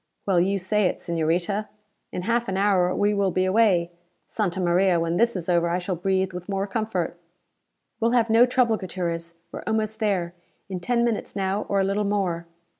"Well 0.25 0.39
you 0.39 0.57
say 0.57 0.87
it. 0.87 0.97
Señorita. 0.97 1.67
In 2.11 2.23
half 2.23 2.47
an 2.47 2.57
hour 2.57 2.89
now, 2.89 2.95
we 2.95 3.13
will 3.13 3.29
be 3.29 3.45
away. 3.45 3.91
Santa 4.27 4.59
Maria, 4.59 4.99
when 4.99 5.17
this 5.17 5.35
is 5.35 5.47
over 5.47 5.69
I 5.69 5.77
shall 5.77 5.95
breathe 5.95 6.33
with 6.33 6.49
more 6.49 6.65
comfort!" 6.65 7.19
"We'll 7.99 8.09
have 8.13 8.27
no 8.27 8.47
trouble, 8.47 8.77
Gutierrez. 8.77 9.35
We're 9.51 9.61
almost 9.67 9.99
there. 9.99 10.33
In 10.69 10.79
ten 10.79 11.05
minutes 11.05 11.35
now, 11.35 11.67
or 11.69 11.79
a 11.79 11.83
little 11.83 12.03
more." 12.03 12.47